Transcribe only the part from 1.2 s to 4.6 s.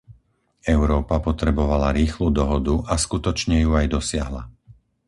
potrebovala rýchlu dohodu a skutočne ju aj dosiahla.